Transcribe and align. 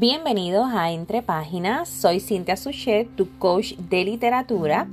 Bienvenidos 0.00 0.66
a 0.72 0.92
Entre 0.92 1.20
Páginas, 1.20 1.86
soy 1.86 2.20
Cintia 2.20 2.56
Suchet, 2.56 3.14
tu 3.16 3.36
coach 3.38 3.74
de 3.74 4.02
literatura. 4.02 4.88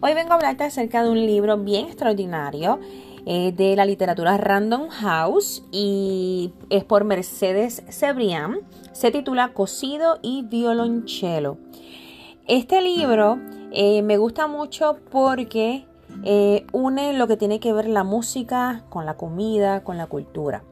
Hoy 0.00 0.14
vengo 0.14 0.30
a 0.30 0.34
hablarte 0.36 0.62
acerca 0.62 1.02
de 1.02 1.10
un 1.10 1.26
libro 1.26 1.58
bien 1.58 1.86
extraordinario 1.86 2.78
eh, 3.26 3.50
de 3.50 3.74
la 3.74 3.84
literatura 3.84 4.36
Random 4.36 4.88
House 4.88 5.64
y 5.72 6.52
es 6.70 6.84
por 6.84 7.02
Mercedes 7.02 7.82
Cebrián. 7.88 8.60
Se 8.92 9.10
titula 9.10 9.52
Cocido 9.52 10.20
y 10.22 10.44
Violonchelo. 10.44 11.58
Este 12.46 12.82
libro 12.82 13.40
eh, 13.72 14.02
me 14.02 14.16
gusta 14.16 14.46
mucho 14.46 14.98
porque 15.10 15.86
eh, 16.22 16.66
une 16.70 17.14
lo 17.14 17.26
que 17.26 17.36
tiene 17.36 17.58
que 17.58 17.72
ver 17.72 17.88
la 17.88 18.04
música 18.04 18.84
con 18.90 19.06
la 19.06 19.16
comida, 19.16 19.82
con 19.82 19.98
la 19.98 20.06
cultura. 20.06 20.62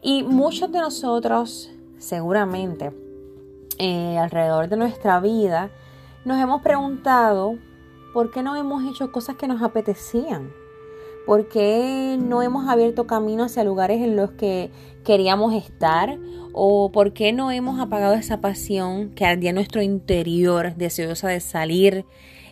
Y 0.00 0.22
muchos 0.22 0.72
de 0.72 0.78
nosotros, 0.78 1.70
seguramente, 1.98 3.04
eh, 3.78 4.18
alrededor 4.18 4.68
de 4.68 4.76
nuestra 4.76 5.20
vida, 5.20 5.70
nos 6.24 6.40
hemos 6.40 6.62
preguntado 6.62 7.56
por 8.12 8.30
qué 8.30 8.42
no 8.42 8.56
hemos 8.56 8.84
hecho 8.84 9.12
cosas 9.12 9.36
que 9.36 9.46
nos 9.46 9.62
apetecían. 9.62 10.50
¿Por 11.26 11.48
qué 11.48 12.16
no 12.20 12.40
hemos 12.40 12.68
abierto 12.68 13.06
camino 13.06 13.44
hacia 13.44 13.64
lugares 13.64 14.00
en 14.00 14.14
los 14.14 14.30
que 14.30 14.70
queríamos 15.04 15.54
estar? 15.54 16.18
¿O 16.52 16.92
por 16.92 17.12
qué 17.12 17.32
no 17.32 17.50
hemos 17.50 17.80
apagado 17.80 18.14
esa 18.14 18.40
pasión 18.40 19.10
que 19.10 19.26
ardía 19.26 19.50
en 19.50 19.56
nuestro 19.56 19.82
interior, 19.82 20.74
deseosa 20.76 21.28
de 21.28 21.40
salir 21.40 22.06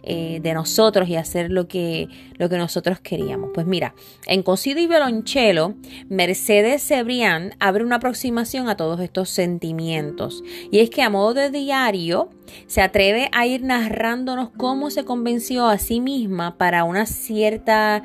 eh, 0.06 0.40
de 0.42 0.52
nosotros 0.52 1.08
y 1.08 1.16
hacer 1.16 1.50
lo 1.50 1.66
que, 1.66 2.08
lo 2.36 2.50
que 2.50 2.58
nosotros 2.58 3.00
queríamos. 3.00 3.52
Pues 3.54 3.66
mira, 3.66 3.94
en 4.26 4.42
Cocido 4.42 4.78
y 4.78 4.86
Violonchelo, 4.86 5.76
Mercedes 6.10 6.86
Cebrián 6.86 7.54
abre 7.58 7.84
una 7.84 7.96
aproximación 7.96 8.68
a 8.68 8.76
todos 8.76 9.00
estos 9.00 9.30
sentimientos. 9.30 10.44
Y 10.70 10.80
es 10.80 10.90
que 10.90 11.00
a 11.00 11.08
modo 11.08 11.32
de 11.32 11.48
diario 11.48 12.28
se 12.66 12.82
atreve 12.82 13.30
a 13.32 13.46
ir 13.46 13.62
narrándonos 13.62 14.50
cómo 14.58 14.90
se 14.90 15.06
convenció 15.06 15.68
a 15.68 15.78
sí 15.78 16.00
misma 16.00 16.58
para 16.58 16.84
una 16.84 17.06
cierta 17.06 18.02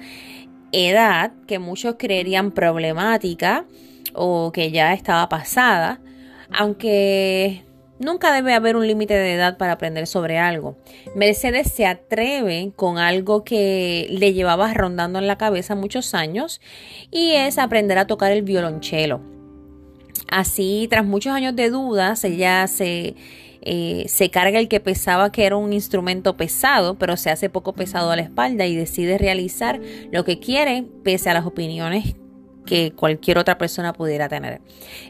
edad 0.72 1.34
que 1.48 1.60
muchos 1.60 1.96
creerían 2.00 2.52
problemática 2.52 3.66
o 4.14 4.54
que 4.54 4.72
ya 4.72 4.94
estaba 4.94 5.28
pasada, 5.28 6.00
aunque 6.50 7.66
Nunca 8.00 8.34
debe 8.34 8.54
haber 8.54 8.78
un 8.78 8.88
límite 8.88 9.14
de 9.14 9.34
edad 9.34 9.58
para 9.58 9.74
aprender 9.74 10.08
sobre 10.08 10.40
algo. 10.40 10.78
Mercedes 11.16 11.70
se 11.72 11.86
atreve 11.86 12.72
con 12.78 12.98
algo 12.98 13.44
que 13.44 14.08
le 14.10 14.34
llevaba 14.34 14.74
rondando 14.74 15.20
en 15.20 15.28
la 15.28 15.38
cabeza 15.38 15.76
muchos 15.76 16.14
años 16.14 16.62
y 17.12 17.32
es 17.32 17.58
aprender 17.58 17.98
a 17.98 18.08
tocar 18.08 18.32
el 18.32 18.44
violonchelo. 18.44 19.22
Así, 20.30 20.88
tras 20.90 21.06
muchos 21.06 21.34
años 21.34 21.56
de 21.58 21.70
dudas, 21.70 22.24
ella 22.24 22.68
se, 22.68 23.16
eh, 23.62 24.06
se 24.08 24.30
carga 24.30 24.60
el 24.60 24.70
que 24.70 24.80
pensaba 24.80 25.32
que 25.34 25.46
era 25.46 25.58
un 25.58 25.74
instrumento 25.74 26.38
pesado, 26.38 26.98
pero 26.98 27.18
se 27.18 27.32
hace 27.32 27.50
poco 27.50 27.74
pesado 27.74 28.12
a 28.12 28.16
la 28.16 28.22
espalda 28.22 28.66
y 28.66 28.78
decide 28.78 29.18
realizar 29.18 29.82
lo 30.12 30.24
que 30.24 30.40
quiere 30.40 30.86
pese 31.04 31.30
a 31.30 31.34
las 31.34 31.46
opiniones 31.46 32.16
que 32.70 32.92
cualquier 32.92 33.40
otra 33.40 33.58
persona 33.58 33.94
pudiera 33.94 34.30
tener. 34.30 34.62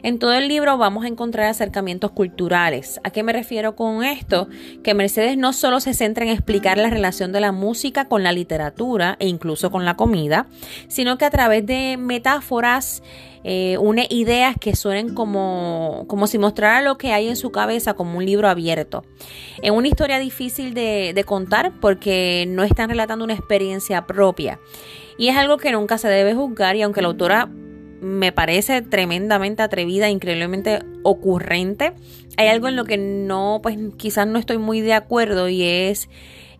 En 0.02 0.18
todo 0.18 0.32
el 0.32 0.48
libro 0.48 0.78
vamos 0.78 1.04
a 1.04 1.08
encontrar 1.08 1.46
acercamientos 1.46 2.10
culturales. 2.12 3.02
¿A 3.04 3.10
qué 3.10 3.22
me 3.22 3.34
refiero 3.34 3.76
con 3.76 4.02
esto? 4.02 4.48
Que 4.82 4.94
Mercedes 4.94 5.36
no 5.36 5.52
solo 5.52 5.78
se 5.80 5.92
centra 5.92 6.24
en 6.24 6.30
explicar 6.30 6.78
la 6.78 6.88
relación 6.88 7.32
de 7.32 7.40
la 7.40 7.52
música 7.52 8.06
con 8.06 8.22
la 8.22 8.32
literatura 8.32 9.16
e 9.20 9.28
incluso 9.28 9.70
con 9.70 9.84
la 9.84 9.94
comida, 9.94 10.46
sino 10.88 11.18
que 11.18 11.26
a 11.26 11.30
través 11.30 11.66
de 11.66 11.98
metáforas 11.98 13.02
eh, 13.44 13.76
une 13.78 14.06
ideas 14.10 14.56
que 14.60 14.76
suenen 14.76 15.14
como, 15.14 16.04
como 16.08 16.26
si 16.26 16.38
mostrara 16.38 16.82
lo 16.82 16.98
que 16.98 17.12
hay 17.12 17.28
en 17.28 17.36
su 17.36 17.50
cabeza 17.50 17.94
como 17.94 18.18
un 18.18 18.26
libro 18.26 18.48
abierto. 18.48 19.04
Es 19.62 19.70
una 19.70 19.88
historia 19.88 20.18
difícil 20.18 20.74
de, 20.74 21.12
de 21.14 21.24
contar 21.24 21.72
porque 21.80 22.44
no 22.48 22.62
están 22.62 22.90
relatando 22.90 23.24
una 23.24 23.34
experiencia 23.34 24.06
propia. 24.06 24.60
Y 25.18 25.28
es 25.28 25.36
algo 25.36 25.58
que 25.58 25.72
nunca 25.72 25.98
se 25.98 26.08
debe 26.08 26.34
juzgar 26.34 26.76
y 26.76 26.82
aunque 26.82 27.02
la 27.02 27.08
autora 27.08 27.48
me 28.00 28.32
parece 28.32 28.82
tremendamente 28.82 29.62
atrevida, 29.62 30.08
increíblemente 30.08 30.80
ocurrente, 31.02 31.92
hay 32.36 32.48
algo 32.48 32.68
en 32.68 32.76
lo 32.76 32.84
que 32.84 32.96
no, 32.96 33.60
pues 33.62 33.76
quizás 33.96 34.26
no 34.26 34.38
estoy 34.38 34.58
muy 34.58 34.80
de 34.80 34.94
acuerdo 34.94 35.48
y 35.48 35.62
es 35.62 36.08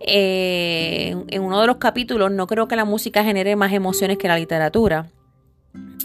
eh, 0.00 1.14
en 1.28 1.42
uno 1.42 1.60
de 1.60 1.66
los 1.66 1.76
capítulos 1.76 2.30
no 2.30 2.46
creo 2.46 2.68
que 2.68 2.76
la 2.76 2.84
música 2.84 3.24
genere 3.24 3.56
más 3.56 3.72
emociones 3.72 4.18
que 4.18 4.28
la 4.28 4.36
literatura. 4.36 5.10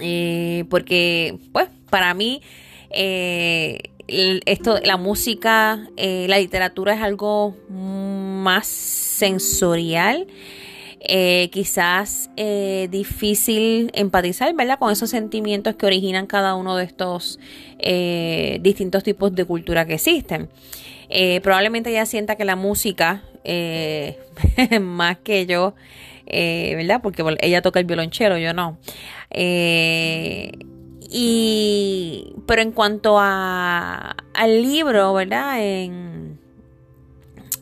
Eh, 0.01 0.65
porque, 0.69 1.37
pues, 1.51 1.69
para 1.89 2.13
mí, 2.13 2.41
eh, 2.89 3.79
esto, 4.07 4.79
la 4.83 4.97
música, 4.97 5.87
la 5.97 6.37
literatura 6.39 6.93
es 6.93 7.01
algo 7.01 7.55
más 7.69 8.67
sensorial. 8.67 10.27
Eh, 11.07 11.49
quizás 11.51 12.31
eh, 12.35 12.87
difícil 12.89 13.91
empatizar, 13.93 14.51
¿verdad? 14.55 14.79
Con 14.79 14.91
esos 14.91 15.11
sentimientos 15.11 15.75
que 15.75 15.85
originan 15.85 16.25
cada 16.25 16.55
uno 16.55 16.75
de 16.75 16.83
estos 16.83 17.39
eh, 17.77 18.57
distintos 18.61 19.03
tipos 19.03 19.35
de 19.35 19.45
cultura 19.45 19.85
que 19.85 19.93
existen. 19.95 20.49
probablemente 21.43 21.91
ella 21.91 22.07
sienta 22.07 22.35
que 22.35 22.43
la 22.43 22.55
música, 22.55 23.23
más 24.81 25.17
que 25.19 25.45
yo, 25.45 25.75
¿verdad? 26.27 27.01
Porque 27.01 27.23
ella 27.41 27.61
toca 27.61 27.79
el 27.79 27.85
violonchelo, 27.85 28.37
yo 28.37 28.53
no. 28.53 28.77
y, 31.09 32.33
pero 32.47 32.61
en 32.61 32.71
cuanto 32.71 33.17
a, 33.19 34.15
al 34.33 34.61
libro, 34.61 35.13
¿verdad? 35.13 35.61
En, 35.61 36.15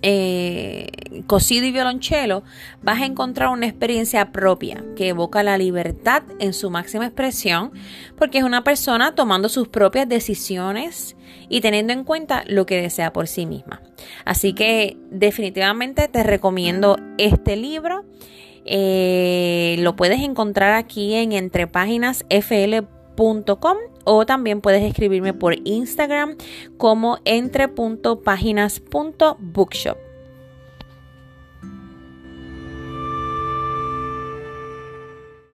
eh, 0.06 0.90
cocido 1.28 1.66
y 1.66 1.72
violonchelo, 1.72 2.44
vas 2.82 3.02
a 3.02 3.06
encontrar 3.06 3.48
una 3.48 3.68
experiencia 3.68 4.34
propia 4.34 4.84
que 4.98 5.08
evoca 5.08 5.44
la 5.44 5.58
libertad 5.58 6.24
en 6.40 6.52
su 6.52 6.70
máxima 6.70 7.06
expresión, 7.06 7.72
porque 8.18 8.40
es 8.40 8.44
una 8.44 8.66
persona 8.66 9.16
tomando 9.16 9.48
sus 9.48 9.70
propias 9.70 10.10
decisiones 10.10 11.16
y 11.48 11.62
teniendo 11.62 11.94
en 11.94 12.04
cuenta 12.04 12.44
lo 12.48 12.66
que 12.66 12.82
desea 12.82 13.14
por 13.14 13.28
sí 13.28 13.46
misma. 13.46 13.82
Así 14.26 14.52
que 14.52 14.98
definitivamente 15.10 16.10
te 16.10 16.22
recomiendo 16.24 16.98
este 17.18 17.56
libro. 17.56 18.04
Eh, 18.66 19.78
lo 19.80 19.96
puedes 19.96 20.22
encontrar 20.22 20.74
aquí 20.74 21.16
en 21.16 21.32
entrepáginasfl.com 21.32 23.78
o 24.06 24.26
también 24.26 24.60
puedes 24.62 24.84
escribirme 24.84 25.34
por 25.34 25.56
Instagram 25.66 26.38
como 26.78 27.18
entre.páginas.bookshop. 27.26 30.13